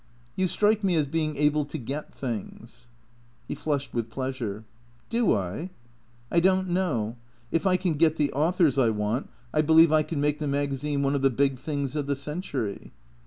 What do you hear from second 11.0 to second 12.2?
one of the big things of the